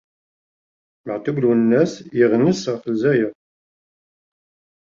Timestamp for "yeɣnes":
2.17-2.61